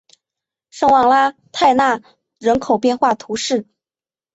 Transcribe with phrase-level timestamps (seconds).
[0.71, 2.01] 圣旺拉泰讷
[2.39, 3.67] 人口变化图示